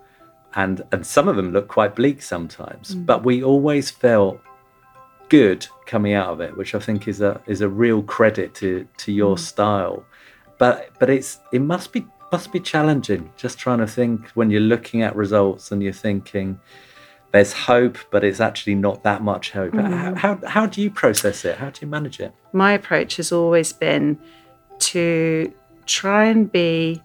And 0.55 0.83
and 0.93 1.07
some 1.07 1.29
of 1.29 1.37
them 1.37 1.53
looked 1.53 1.69
quite 1.69 1.95
bleak 1.95 2.23
sometimes, 2.23 2.95
mm. 2.95 3.05
but 3.05 3.25
we 3.25 3.43
always 3.43 3.91
felt 3.91 4.41
good 5.29 5.67
coming 5.87 6.15
out 6.15 6.29
of 6.29 6.41
it, 6.41 6.57
which 6.57 6.75
I 6.75 6.79
think 6.79 7.07
is 7.07 7.21
a 7.21 7.41
is 7.47 7.61
a 7.61 7.69
real 7.69 8.03
credit 8.03 8.55
to 8.57 8.87
to 8.99 9.13
your 9.13 9.37
mm. 9.37 9.41
style. 9.41 10.05
But 10.59 10.91
but 10.99 11.11
it's 11.11 11.41
it 11.53 11.61
must 11.61 11.93
be 11.93 12.07
must 12.33 12.53
be 12.53 12.61
challenging 12.61 13.31
just 13.37 13.59
trying 13.59 13.79
to 13.79 13.87
think 13.87 14.29
when 14.31 14.51
you're 14.51 14.61
looking 14.61 15.03
at 15.03 15.17
results 15.17 15.73
and 15.73 15.83
you're 15.83 15.93
thinking 15.93 16.61
there's 17.33 17.53
hope, 17.53 17.99
but 18.11 18.25
it's 18.25 18.41
actually 18.41 18.75
not 18.75 19.03
that 19.03 19.23
much 19.23 19.51
hope. 19.51 19.73
Mm. 19.73 19.93
How, 19.93 20.15
how, 20.15 20.47
how 20.47 20.67
do 20.67 20.81
you 20.81 20.91
process 20.91 21.45
it? 21.45 21.57
How 21.57 21.71
do 21.71 21.79
you 21.83 21.87
manage 21.87 22.21
it? 22.21 22.33
My 22.53 22.73
approach 22.73 23.17
has 23.17 23.33
always 23.33 23.73
been 23.73 24.19
to 24.79 25.53
try 25.89 26.25
and 26.27 26.51
be 26.53 27.03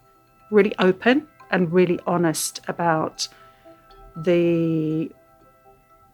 really 0.51 0.75
open 0.77 1.27
and 1.49 1.71
really 1.71 1.99
honest 2.05 2.59
about 2.67 3.27
the 4.15 5.11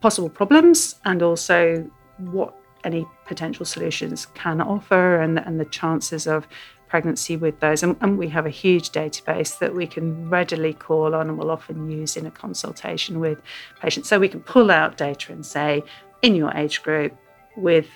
possible 0.01 0.29
problems 0.29 0.95
and 1.03 1.21
also 1.21 1.89
what 2.17 2.53
any 2.83 3.05
potential 3.25 3.65
solutions 3.65 4.25
can 4.27 4.61
offer 4.61 5.21
and, 5.21 5.39
and 5.39 5.59
the 5.59 5.65
chances 5.65 6.27
of 6.27 6.47
pregnancy 6.87 7.35
with 7.35 7.59
those. 7.59 7.83
And, 7.83 7.95
and, 8.01 8.17
we 8.17 8.29
have 8.29 8.45
a 8.45 8.49
huge 8.49 8.91
database 8.91 9.59
that 9.59 9.75
we 9.75 9.85
can 9.85 10.29
readily 10.29 10.73
call 10.73 11.13
on 11.13 11.29
and 11.29 11.37
will 11.37 11.51
often 11.51 11.91
use 11.91 12.17
in 12.17 12.25
a 12.25 12.31
consultation 12.31 13.19
with 13.19 13.41
patients. 13.81 14.09
So 14.09 14.19
we 14.19 14.29
can 14.29 14.39
pull 14.41 14.71
out 14.71 14.97
data 14.97 15.31
and 15.31 15.45
say, 15.45 15.83
in 16.21 16.35
your 16.35 16.51
age 16.55 16.81
group, 16.81 17.15
with 17.55 17.87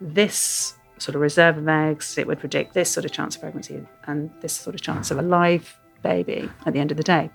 this 0.00 0.74
sort 1.02 1.14
of 1.14 1.20
reserve 1.20 1.58
of 1.58 1.68
eggs, 1.68 2.18
it 2.18 2.26
would 2.26 2.38
predict 2.38 2.74
this 2.74 2.90
sort 2.90 3.04
of 3.04 3.12
chance 3.12 3.34
of 3.36 3.42
pregnancy 3.42 3.86
and 4.04 4.30
this 4.40 4.52
sort 4.52 4.74
of 4.74 4.80
chance 4.80 5.10
of 5.10 5.18
a 5.18 5.22
live 5.22 5.78
baby 6.02 6.50
at 6.66 6.72
the 6.72 6.80
end 6.80 6.90
of 6.90 6.96
the 6.96 7.02
day. 7.02 7.30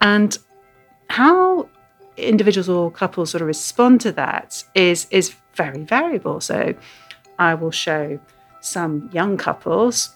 And 0.00 0.36
how 1.10 1.68
individuals 2.16 2.68
or 2.68 2.90
couples 2.90 3.30
sort 3.30 3.42
of 3.42 3.46
respond 3.46 4.00
to 4.02 4.12
that 4.12 4.64
is 4.74 5.06
is 5.10 5.34
very 5.54 5.82
variable. 5.82 6.40
So 6.40 6.74
I 7.38 7.54
will 7.54 7.70
show 7.70 8.18
some 8.60 9.08
young 9.12 9.36
couples 9.36 10.14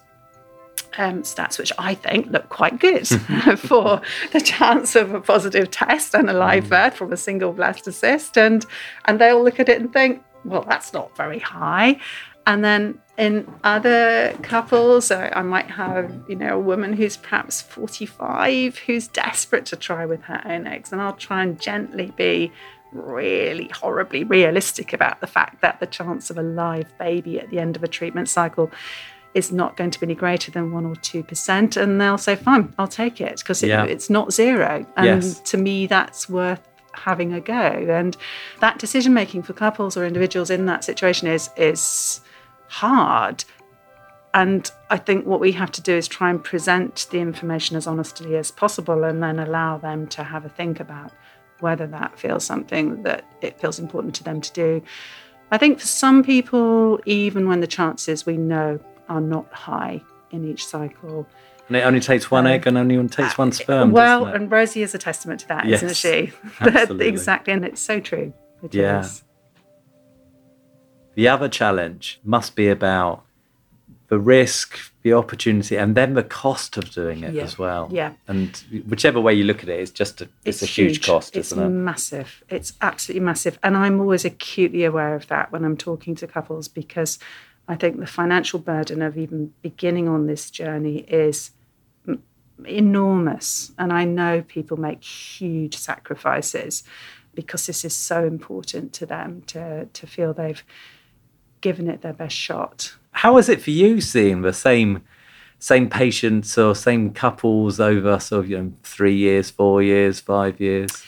um, 0.98 1.22
stats 1.22 1.58
which 1.58 1.72
I 1.78 1.94
think 1.94 2.30
look 2.30 2.48
quite 2.48 2.78
good 2.78 3.08
for 3.56 4.02
the 4.32 4.40
chance 4.40 4.96
of 4.96 5.14
a 5.14 5.20
positive 5.20 5.70
test 5.70 6.14
and 6.14 6.28
a 6.28 6.32
live 6.32 6.64
mm. 6.64 6.70
birth 6.70 6.94
from 6.94 7.12
a 7.12 7.16
single 7.16 7.54
blastocyst, 7.54 8.36
and 8.36 8.66
and 9.04 9.20
they'll 9.20 9.42
look 9.42 9.60
at 9.60 9.68
it 9.68 9.80
and 9.80 9.92
think, 9.92 10.22
well, 10.44 10.64
that's 10.68 10.92
not 10.92 11.16
very 11.16 11.38
high. 11.38 12.00
And 12.46 12.64
then 12.64 13.00
in 13.18 13.46
other 13.62 14.36
couples, 14.42 15.10
I, 15.10 15.42
might 15.42 15.70
have, 15.70 16.12
you 16.28 16.34
know, 16.34 16.56
a 16.56 16.60
woman 16.60 16.94
who's 16.94 17.16
perhaps 17.16 17.60
45 17.62 18.78
who's 18.78 19.06
desperate 19.08 19.66
to 19.66 19.76
try 19.76 20.06
with 20.06 20.22
her 20.22 20.42
own 20.44 20.66
eggs, 20.66 20.92
and 20.92 21.00
I'll 21.00 21.16
try 21.16 21.42
and 21.42 21.60
gently 21.60 22.12
be 22.16 22.52
really 22.92 23.68
horribly 23.68 24.24
realistic 24.24 24.92
about 24.92 25.20
the 25.20 25.26
fact 25.26 25.62
that 25.62 25.80
the 25.80 25.86
chance 25.86 26.30
of 26.30 26.36
a 26.36 26.42
live 26.42 26.96
baby 26.98 27.40
at 27.40 27.48
the 27.50 27.58
end 27.58 27.76
of 27.76 27.82
a 27.82 27.88
treatment 27.88 28.28
cycle 28.28 28.70
is 29.34 29.50
not 29.50 29.78
going 29.78 29.90
to 29.90 29.98
be 29.98 30.06
any 30.06 30.14
greater 30.14 30.50
than 30.50 30.72
one 30.72 30.84
or 30.84 30.96
two 30.96 31.22
percent, 31.22 31.76
and 31.76 32.00
they'll 32.00 32.18
say, 32.18 32.36
"Fine, 32.36 32.74
I'll 32.78 32.88
take 32.88 33.20
it," 33.20 33.38
because 33.38 33.62
it, 33.62 33.68
yeah. 33.68 33.84
it's 33.84 34.10
not 34.10 34.32
zero. 34.32 34.86
And 34.96 35.06
yes. 35.06 35.40
to 35.40 35.56
me, 35.56 35.86
that's 35.86 36.28
worth 36.28 36.66
having 36.94 37.32
a 37.32 37.40
go. 37.40 37.54
And 37.54 38.16
that 38.60 38.78
decision 38.78 39.14
making 39.14 39.42
for 39.42 39.54
couples 39.54 39.96
or 39.96 40.04
individuals 40.04 40.50
in 40.50 40.66
that 40.66 40.84
situation 40.84 41.28
is 41.28 41.50
is 41.56 42.20
hard. 42.72 43.44
And 44.34 44.70
I 44.88 44.96
think 44.96 45.26
what 45.26 45.40
we 45.40 45.52
have 45.52 45.70
to 45.72 45.82
do 45.82 45.94
is 45.94 46.08
try 46.08 46.30
and 46.30 46.42
present 46.42 47.06
the 47.10 47.18
information 47.18 47.76
as 47.76 47.86
honestly 47.86 48.36
as 48.36 48.50
possible, 48.50 49.04
and 49.04 49.22
then 49.22 49.38
allow 49.38 49.76
them 49.76 50.06
to 50.08 50.24
have 50.24 50.46
a 50.46 50.48
think 50.48 50.80
about 50.80 51.12
whether 51.60 51.86
that 51.86 52.18
feels 52.18 52.44
something 52.44 53.02
that 53.02 53.24
it 53.42 53.60
feels 53.60 53.78
important 53.78 54.14
to 54.16 54.24
them 54.24 54.40
to 54.40 54.52
do. 54.52 54.82
I 55.50 55.58
think 55.58 55.80
for 55.80 55.86
some 55.86 56.24
people, 56.24 56.98
even 57.04 57.46
when 57.46 57.60
the 57.60 57.66
chances 57.66 58.24
we 58.24 58.38
know 58.38 58.80
are 59.10 59.20
not 59.20 59.52
high 59.52 60.00
in 60.30 60.50
each 60.50 60.64
cycle. 60.64 61.26
And 61.68 61.76
it 61.76 61.82
only 61.82 62.00
takes 62.00 62.30
one 62.30 62.46
egg 62.46 62.66
and 62.66 62.78
only 62.78 62.96
one 62.96 63.10
takes 63.10 63.34
uh, 63.34 63.36
one 63.36 63.52
sperm. 63.52 63.92
Well, 63.92 64.24
and 64.24 64.50
Rosie 64.50 64.82
is 64.82 64.94
a 64.94 64.98
testament 64.98 65.40
to 65.40 65.48
that, 65.48 65.66
yes, 65.66 65.82
not 65.82 65.94
she? 65.94 66.32
exactly, 66.62 67.52
and 67.52 67.66
it's 67.66 67.82
so 67.82 68.00
true. 68.00 68.32
It 68.62 68.74
yeah. 68.74 69.00
Is. 69.00 69.22
The 71.14 71.28
other 71.28 71.48
challenge 71.48 72.20
must 72.24 72.56
be 72.56 72.68
about 72.68 73.24
the 74.08 74.18
risk, 74.18 74.78
the 75.02 75.14
opportunity, 75.14 75.76
and 75.76 75.94
then 75.94 76.12
the 76.12 76.22
cost 76.22 76.76
of 76.76 76.90
doing 76.90 77.24
it 77.24 77.32
yeah. 77.32 77.42
as 77.42 77.58
well. 77.58 77.88
Yeah. 77.90 78.12
And 78.28 78.54
whichever 78.86 79.18
way 79.18 79.32
you 79.32 79.44
look 79.44 79.62
at 79.62 79.70
it, 79.70 79.80
it's 79.80 79.90
just 79.90 80.20
a, 80.20 80.24
it's, 80.44 80.60
it's 80.60 80.62
a 80.62 80.66
huge, 80.66 80.96
huge 80.96 81.06
cost, 81.06 81.34
it's 81.34 81.52
isn't 81.52 81.64
it? 81.64 81.68
massive. 81.70 82.44
It's 82.50 82.74
absolutely 82.82 83.24
massive. 83.24 83.58
And 83.62 83.74
I'm 83.74 84.00
always 84.00 84.26
acutely 84.26 84.84
aware 84.84 85.14
of 85.14 85.28
that 85.28 85.50
when 85.50 85.64
I'm 85.64 85.78
talking 85.78 86.14
to 86.16 86.26
couples 86.26 86.68
because 86.68 87.18
I 87.68 87.74
think 87.74 88.00
the 88.00 88.06
financial 88.06 88.58
burden 88.58 89.00
of 89.00 89.16
even 89.16 89.54
beginning 89.62 90.08
on 90.08 90.26
this 90.26 90.50
journey 90.50 90.98
is 91.08 91.52
enormous. 92.66 93.72
And 93.78 93.94
I 93.94 94.04
know 94.04 94.42
people 94.42 94.76
make 94.76 95.02
huge 95.02 95.76
sacrifices 95.76 96.84
because 97.34 97.66
this 97.66 97.82
is 97.82 97.94
so 97.94 98.26
important 98.26 98.92
to 98.92 99.06
them 99.06 99.42
to, 99.46 99.86
to 99.86 100.06
feel 100.06 100.34
they've 100.34 100.62
given 101.62 101.88
it 101.88 102.02
their 102.02 102.12
best 102.12 102.36
shot. 102.36 102.94
How 103.12 103.38
is 103.38 103.48
it 103.48 103.62
for 103.62 103.70
you 103.70 104.00
seeing 104.00 104.42
the 104.42 104.52
same 104.52 105.02
same 105.58 105.88
patients 105.88 106.58
or 106.58 106.74
same 106.74 107.12
couples 107.12 107.78
over 107.78 108.18
sort 108.18 108.44
of 108.44 108.50
you 108.50 108.58
know 108.58 108.72
three 108.82 109.16
years, 109.16 109.50
four 109.50 109.82
years, 109.82 110.20
five 110.20 110.60
years? 110.60 111.02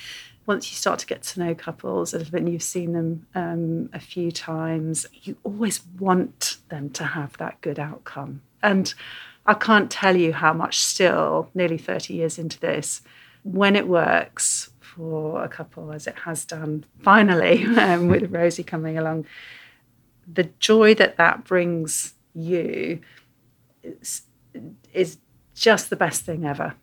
once 0.46 0.70
you 0.70 0.76
start 0.76 0.98
to 0.98 1.06
get 1.06 1.22
to 1.22 1.40
know 1.40 1.54
couples 1.54 2.12
a 2.12 2.18
little 2.18 2.32
bit 2.32 2.42
and 2.42 2.52
you've 2.52 2.62
seen 2.62 2.92
them 2.92 3.26
um, 3.34 3.88
a 3.92 4.00
few 4.00 4.30
times, 4.30 5.06
you 5.22 5.36
always 5.42 5.80
want 5.98 6.58
them 6.68 6.90
to 6.90 7.04
have 7.04 7.36
that 7.38 7.60
good 7.60 7.78
outcome. 7.78 8.42
And 8.62 8.92
I 9.46 9.54
can't 9.54 9.90
tell 9.90 10.16
you 10.16 10.32
how 10.32 10.52
much 10.52 10.78
still, 10.78 11.50
nearly 11.54 11.78
30 11.78 12.14
years 12.14 12.38
into 12.38 12.60
this, 12.60 13.02
when 13.42 13.76
it 13.76 13.88
works 13.88 14.70
for 14.80 15.42
a 15.42 15.48
couple 15.48 15.92
as 15.92 16.06
it 16.06 16.16
has 16.20 16.44
done 16.44 16.84
finally 17.02 17.64
um, 17.78 18.08
with 18.08 18.30
Rosie 18.30 18.62
coming 18.62 18.98
along, 18.98 19.26
the 20.32 20.50
joy 20.58 20.94
that 20.94 21.16
that 21.16 21.44
brings 21.44 22.14
you 22.34 23.00
is, 23.82 24.22
is 24.92 25.18
just 25.54 25.90
the 25.90 25.96
best 25.96 26.22
thing 26.22 26.44
ever. 26.44 26.74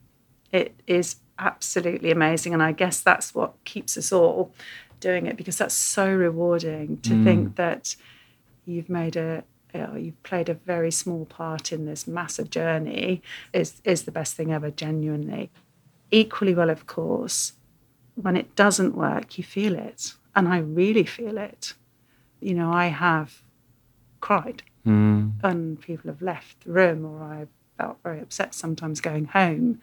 It 0.52 0.80
is 0.88 1.18
absolutely 1.40 2.12
amazing. 2.12 2.54
And 2.54 2.64
I 2.64 2.72
guess 2.72 3.02
that's 3.02 3.34
what 3.34 3.54
keeps 3.66 3.98
us 3.98 4.12
all 4.12 4.54
doing 5.00 5.26
it 5.26 5.36
because 5.36 5.58
that's 5.58 5.76
so 5.76 6.10
rewarding 6.14 6.98
to 7.02 7.12
mm. 7.12 7.24
think 7.24 7.56
that 7.56 7.96
you've 8.66 8.90
made 8.90 9.16
a 9.16 9.44
you 9.74 9.80
know, 9.80 9.96
you've 9.96 10.22
played 10.24 10.50
a 10.50 10.54
very 10.54 10.92
small 10.92 11.26
part 11.26 11.72
in 11.72 11.86
this 11.86 12.06
massive 12.06 12.50
journey 12.50 13.22
is 13.54 13.82
is 13.84 14.04
the 14.04 14.12
best 14.12 14.36
thing 14.36 14.52
ever 14.52 14.70
genuinely 14.70 15.50
equally 16.12 16.54
well 16.54 16.70
of 16.70 16.86
course 16.88 17.54
when 18.16 18.36
it 18.36 18.54
doesn't 18.56 18.96
work 18.96 19.38
you 19.38 19.44
feel 19.44 19.76
it 19.76 20.14
and 20.36 20.50
i 20.50 20.58
really 20.58 21.06
feel 21.06 21.38
it 21.38 21.74
you 22.42 22.54
know 22.54 22.72
i 22.72 22.88
have 22.88 23.42
cried 24.20 24.64
mm. 24.86 25.32
and 25.44 25.82
people 25.82 26.10
have 26.10 26.22
left 26.22 26.64
the 26.66 26.72
room 26.72 27.06
or 27.06 27.24
i 27.24 27.46
felt 27.78 27.98
very 28.04 28.20
upset 28.20 28.54
sometimes 28.54 29.02
going 29.02 29.26
home 29.26 29.80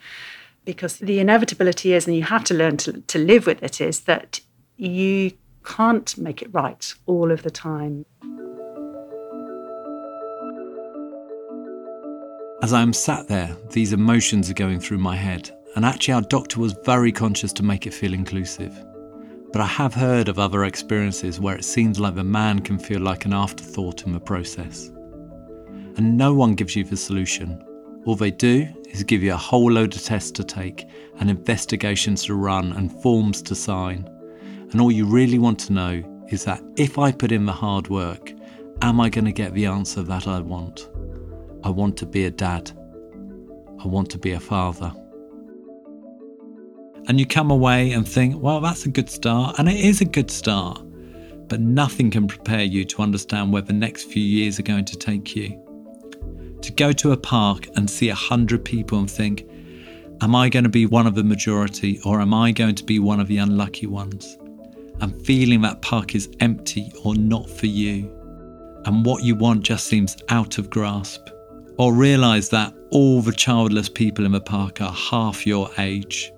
because 0.69 0.99
the 0.99 1.19
inevitability 1.19 1.95
is, 1.95 2.07
and 2.07 2.15
you 2.15 2.25
have 2.25 2.45
to 2.45 2.53
learn 2.53 2.77
to, 2.77 3.01
to 3.01 3.19
live 3.19 3.47
with 3.47 3.63
it, 3.63 3.81
is 3.81 4.01
that 4.01 4.41
you 4.77 5.33
can't 5.65 6.19
make 6.19 6.43
it 6.43 6.53
right 6.53 6.93
all 7.07 7.33
of 7.33 7.43
the 7.43 7.51
time. 7.51 8.05
As 12.63 12.75
I'm 12.75 12.93
sat 12.93 13.29
there, 13.29 13.57
these 13.71 13.95
emotions 13.95 14.51
are 14.51 14.55
going 14.55 14.79
through 14.79 14.99
my 14.99 15.17
head, 15.17 15.51
and 15.75 15.87
actually, 15.87 16.13
our 16.13 16.21
doctor 16.21 16.61
was 16.61 16.75
very 16.85 17.13
conscious 17.13 17.55
to 17.55 17.63
make 17.63 17.87
it 17.87 17.95
feel 17.95 18.13
inclusive. 18.13 18.77
But 19.53 19.63
I 19.63 19.67
have 19.67 19.95
heard 19.95 20.29
of 20.29 20.39
other 20.39 20.65
experiences 20.65 21.41
where 21.41 21.57
it 21.57 21.65
seems 21.65 21.99
like 21.99 22.15
the 22.15 22.25
man 22.25 22.61
can 22.61 22.79
feel 22.79 23.01
like 23.01 23.25
an 23.25 23.33
afterthought 23.33 24.05
in 24.05 24.13
the 24.13 24.21
process. 24.21 24.91
And 25.97 26.17
no 26.17 26.35
one 26.35 26.55
gives 26.55 26.77
you 26.77 26.85
the 26.85 26.97
solution. 26.97 27.65
All 28.05 28.15
they 28.15 28.31
do 28.31 28.69
is 28.91 29.03
give 29.03 29.23
you 29.23 29.33
a 29.33 29.37
whole 29.37 29.73
load 29.73 29.97
of 29.97 30.03
tests 30.03 30.31
to 30.33 30.45
take 30.45 30.87
and 31.19 31.31
investigations 31.31 32.25
to 32.25 32.35
run 32.35 32.73
and 32.75 32.93
forms 33.03 33.41
to 33.43 33.55
sign. 33.55 34.09
And 34.71 34.81
all 34.81 34.93
you 34.93 35.07
really 35.07 35.39
want 35.39 35.59
to 35.61 35.73
know 35.73 36.25
is 36.29 36.45
that 36.45 36.63
if 36.77 36.99
I 36.99 37.11
put 37.11 37.33
in 37.33 37.47
the 37.47 37.53
hard 37.53 37.89
work, 37.89 38.33
am 38.83 39.01
I 39.01 39.09
going 39.09 39.25
to 39.25 39.33
get 39.33 39.55
the 39.55 39.67
answer 39.67 40.03
that 40.03 40.27
I 40.27 40.41
want? 40.41 40.89
I 41.65 41.71
want 41.71 41.97
to 41.99 42.07
be 42.07 42.27
a 42.27 42.31
dad. 42.31 42.71
I 43.83 43.87
want 43.87 44.11
to 44.11 44.19
be 44.19 44.33
a 44.33 44.41
father. 44.41 44.93
And 47.09 47.19
you 47.19 47.27
come 47.27 47.51
away 47.51 47.93
and 47.93 48.07
think, 48.07 48.41
well, 48.41 48.61
that's 48.61 48.85
a 48.87 48.91
good 48.91 49.11
start. 49.11 49.59
And 49.59 49.69
it 49.69 49.81
is 49.81 50.01
a 50.01 50.05
good 50.05 50.31
start. 50.31 50.83
but 51.49 51.61
nothing 51.61 52.11
can 52.11 52.29
prepare 52.29 52.63
you 52.63 52.85
to 52.85 53.03
understand 53.03 53.53
where 53.53 53.63
the 53.63 53.73
next 53.73 54.05
few 54.05 54.23
years 54.23 54.59
are 54.59 54.65
going 54.65 54.85
to 54.85 54.97
take 54.97 55.35
you. 55.35 55.65
To 56.63 56.73
go 56.73 56.93
to 56.93 57.13
a 57.13 57.17
park 57.17 57.69
and 57.77 57.89
see 57.89 58.11
a 58.11 58.15
hundred 58.15 58.65
people 58.65 58.99
and 58.99 59.11
think, 59.11 59.49
Am 60.21 60.35
I 60.35 60.49
going 60.49 60.65
to 60.65 60.69
be 60.69 60.85
one 60.85 61.07
of 61.07 61.15
the 61.15 61.23
majority 61.23 62.01
or 62.05 62.21
am 62.21 62.35
I 62.35 62.51
going 62.51 62.75
to 62.75 62.85
be 62.85 62.99
one 62.99 63.21
of 63.21 63.29
the 63.29 63.39
unlucky 63.39 63.87
ones? 63.87 64.37
And 65.01 65.25
feeling 65.25 65.61
that 65.63 65.81
park 65.81 66.17
is 66.17 66.29
empty 66.41 66.93
or 67.05 67.15
not 67.15 67.49
for 67.49 67.67
you, 67.67 68.13
and 68.85 69.07
what 69.07 69.23
you 69.23 69.37
want 69.37 69.63
just 69.63 69.87
seems 69.87 70.17
out 70.29 70.59
of 70.59 70.71
grasp. 70.71 71.29
Or 71.79 71.95
realise 71.95 72.49
that 72.49 72.75
all 72.91 73.23
the 73.23 73.33
childless 73.33 73.89
people 73.89 74.27
in 74.27 74.33
the 74.33 74.41
park 74.41 74.81
are 74.81 74.93
half 74.93 75.47
your 75.47 75.71
age. 75.79 76.33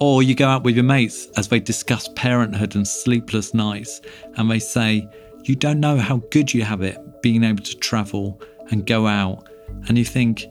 Or 0.00 0.22
you 0.22 0.34
go 0.34 0.48
out 0.48 0.64
with 0.64 0.74
your 0.74 0.84
mates 0.84 1.26
as 1.36 1.48
they 1.48 1.60
discuss 1.60 2.08
parenthood 2.16 2.74
and 2.74 2.88
sleepless 2.88 3.52
nights, 3.52 4.00
and 4.36 4.50
they 4.50 4.58
say, 4.58 5.06
You 5.44 5.54
don't 5.54 5.78
know 5.78 5.98
how 5.98 6.18
good 6.30 6.52
you 6.52 6.64
have 6.64 6.80
it 6.80 6.96
being 7.22 7.44
able 7.44 7.62
to 7.62 7.76
travel 7.76 8.40
and 8.70 8.86
go 8.86 9.06
out. 9.06 9.46
And 9.88 9.98
you 9.98 10.04
think, 10.04 10.46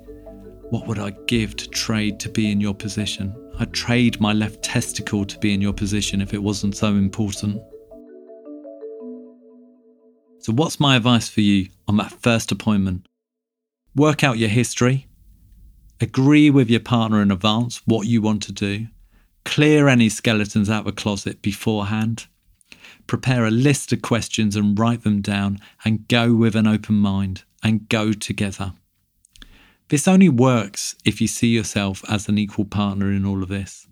what 0.69 0.85
would 0.85 0.99
I 0.99 1.11
give 1.25 1.55
to 1.57 1.69
trade 1.69 2.19
to 2.19 2.29
be 2.29 2.51
in 2.51 2.61
your 2.61 2.75
position? 2.75 3.35
I'd 3.57 3.73
trade 3.73 4.21
my 4.21 4.33
left 4.33 4.63
testicle 4.63 5.25
to 5.25 5.39
be 5.39 5.53
in 5.53 5.61
your 5.61 5.73
position 5.73 6.21
if 6.21 6.33
it 6.33 6.43
wasn't 6.43 6.77
so 6.77 6.89
important. 6.89 7.61
So, 10.39 10.53
what's 10.53 10.79
my 10.79 10.95
advice 10.95 11.27
for 11.27 11.41
you 11.41 11.69
on 11.87 11.97
that 11.97 12.11
first 12.11 12.51
appointment? 12.51 13.07
Work 13.95 14.23
out 14.23 14.37
your 14.37 14.49
history, 14.49 15.07
agree 15.99 16.49
with 16.49 16.69
your 16.69 16.79
partner 16.79 17.21
in 17.21 17.31
advance 17.31 17.81
what 17.85 18.07
you 18.07 18.21
want 18.21 18.43
to 18.43 18.51
do, 18.51 18.87
clear 19.45 19.87
any 19.87 20.09
skeletons 20.09 20.69
out 20.69 20.87
of 20.87 20.95
the 20.95 21.01
closet 21.01 21.41
beforehand, 21.41 22.27
prepare 23.07 23.45
a 23.45 23.51
list 23.51 23.91
of 23.91 24.01
questions 24.01 24.55
and 24.55 24.77
write 24.77 25.03
them 25.03 25.21
down, 25.21 25.59
and 25.83 26.07
go 26.07 26.33
with 26.33 26.55
an 26.55 26.67
open 26.67 26.95
mind 26.95 27.43
and 27.63 27.89
go 27.89 28.13
together. 28.13 28.73
This 29.89 30.07
only 30.07 30.29
works 30.29 30.95
if 31.03 31.19
you 31.19 31.27
see 31.27 31.47
yourself 31.47 32.03
as 32.07 32.29
an 32.29 32.37
equal 32.37 32.65
partner 32.65 33.11
in 33.11 33.25
all 33.25 33.41
of 33.41 33.49
this. 33.49 33.87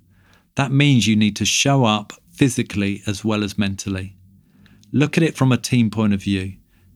That 0.56 0.72
means 0.72 1.08
you 1.08 1.16
need 1.16 1.36
to 1.38 1.46
show 1.46 1.86
up 1.86 2.14
physically 2.30 3.02
as 3.08 3.26
well 3.26 3.44
as 3.44 3.58
mentally. 3.58 4.16
Look 4.92 5.18
at 5.18 5.24
it 5.24 5.36
from 5.36 5.52
a 5.52 5.58
team 5.58 5.90
point 5.90 6.14
of 6.14 6.22
view. 6.22 6.54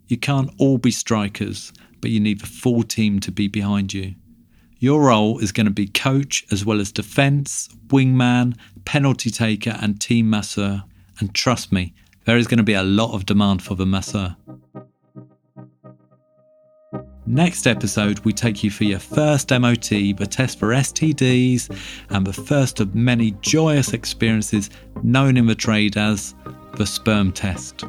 You 0.08 0.18
can't 0.18 0.52
all 0.60 0.78
be 0.78 0.92
strikers, 0.92 1.74
but 2.00 2.12
you 2.12 2.20
need 2.20 2.42
the 2.42 2.48
full 2.48 2.84
team 2.84 3.20
to 3.22 3.32
be 3.32 3.48
behind 3.48 3.94
you. 3.94 4.16
Your 4.82 5.04
role 5.04 5.38
is 5.38 5.52
going 5.52 5.68
to 5.68 5.72
be 5.72 5.86
coach 5.86 6.44
as 6.50 6.66
well 6.66 6.82
as 6.82 6.92
defence, 6.92 7.70
wingman, 7.90 8.58
penalty 8.84 9.30
taker, 9.30 9.78
and 9.80 10.02
team 10.02 10.28
masseur. 10.28 10.82
And 11.20 11.36
trust 11.36 11.72
me, 11.72 11.94
there 12.26 12.36
is 12.36 12.48
going 12.48 12.58
to 12.58 12.64
be 12.64 12.74
a 12.74 12.82
lot 12.82 13.14
of 13.14 13.28
demand 13.28 13.62
for 13.62 13.76
the 13.76 13.86
masseur. 13.86 14.36
Next 17.28 17.68
episode, 17.68 18.22
we 18.22 18.34
take 18.34 18.64
you 18.64 18.72
for 18.72 18.86
your 18.86 18.98
first 18.98 19.52
MOT, 19.52 19.88
the 20.18 20.28
test 20.28 20.58
for 20.58 20.70
STDs, 20.70 21.70
and 22.10 22.26
the 22.26 22.34
first 22.34 22.80
of 22.80 22.96
many 22.96 23.36
joyous 23.42 23.94
experiences 23.94 24.72
known 25.04 25.38
in 25.38 25.46
the 25.46 25.54
trade 25.54 25.96
as 25.96 26.34
the 26.78 26.88
sperm 26.88 27.32
test. 27.32 27.84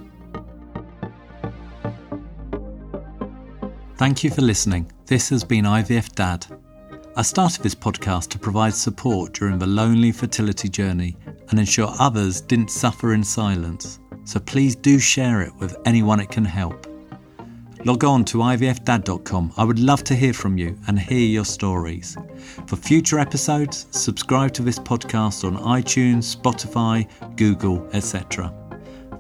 Thank 3.96 4.22
you 4.22 4.28
for 4.28 4.42
listening. 4.42 4.92
This 5.06 5.30
has 5.30 5.42
been 5.42 5.64
IVF 5.64 6.12
Dad. 6.14 6.61
I 7.14 7.22
started 7.22 7.62
this 7.62 7.74
podcast 7.74 8.28
to 8.30 8.38
provide 8.38 8.74
support 8.74 9.34
during 9.34 9.58
the 9.58 9.66
lonely 9.66 10.12
fertility 10.12 10.68
journey 10.68 11.16
and 11.50 11.58
ensure 11.58 11.94
others 11.98 12.40
didn't 12.40 12.70
suffer 12.70 13.12
in 13.12 13.22
silence. 13.22 14.00
So 14.24 14.40
please 14.40 14.74
do 14.74 14.98
share 14.98 15.42
it 15.42 15.54
with 15.56 15.76
anyone 15.84 16.20
it 16.20 16.30
can 16.30 16.44
help 16.44 16.86
log 17.84 18.04
on 18.04 18.24
to 18.24 18.38
ivfdad.com. 18.38 19.52
I 19.56 19.64
would 19.64 19.78
love 19.78 20.04
to 20.04 20.14
hear 20.14 20.32
from 20.32 20.56
you 20.56 20.78
and 20.86 20.98
hear 20.98 21.26
your 21.26 21.44
stories. 21.44 22.16
For 22.66 22.76
future 22.76 23.18
episodes, 23.18 23.86
subscribe 23.90 24.52
to 24.54 24.62
this 24.62 24.78
podcast 24.78 25.44
on 25.44 25.56
iTunes, 25.56 26.36
Spotify, 26.36 27.08
Google, 27.36 27.88
etc. 27.92 28.54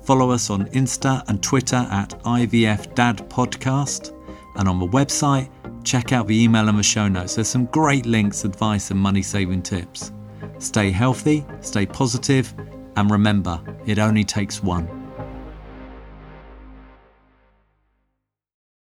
Follow 0.04 0.30
us 0.30 0.50
on 0.50 0.66
Insta 0.66 1.28
and 1.28 1.42
Twitter 1.42 1.86
at 1.90 2.10
ivfdadpodcast. 2.24 4.18
And 4.56 4.68
on 4.68 4.78
the 4.78 4.88
website, 4.88 5.48
check 5.84 6.12
out 6.12 6.26
the 6.26 6.42
email 6.42 6.68
and 6.68 6.78
the 6.78 6.82
show 6.82 7.08
notes. 7.08 7.34
There's 7.34 7.48
some 7.48 7.66
great 7.66 8.06
links, 8.06 8.44
advice, 8.44 8.90
and 8.90 9.00
money 9.00 9.22
saving 9.22 9.62
tips. 9.62 10.12
Stay 10.58 10.90
healthy, 10.90 11.44
stay 11.60 11.86
positive, 11.86 12.52
and 12.96 13.10
remember, 13.10 13.60
it 13.86 13.98
only 13.98 14.24
takes 14.24 14.62
one. 14.62 15.01